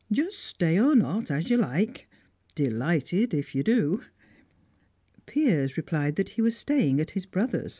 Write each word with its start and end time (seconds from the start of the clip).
Just 0.11 0.39
stay 0.39 0.79
or 0.79 0.95
not, 0.95 1.29
as 1.29 1.51
you 1.51 1.57
like. 1.57 2.09
Delighted 2.55 3.35
if 3.35 3.53
you 3.53 3.61
do." 3.61 4.01
Piers 5.27 5.77
replied 5.77 6.15
that 6.15 6.29
he 6.29 6.41
was 6.41 6.57
staying 6.57 6.99
at 6.99 7.11
his 7.11 7.27
brother's. 7.27 7.69